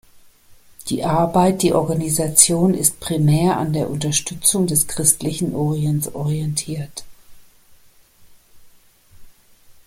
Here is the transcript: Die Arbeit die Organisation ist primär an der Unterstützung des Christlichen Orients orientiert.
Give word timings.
Die 0.89 1.03
Arbeit 1.03 1.61
die 1.61 1.73
Organisation 1.73 2.73
ist 2.73 2.99
primär 2.99 3.57
an 3.57 3.71
der 3.71 3.87
Unterstützung 3.87 4.65
des 4.65 4.87
Christlichen 4.87 5.53
Orients 5.53 6.15
orientiert. 6.15 7.03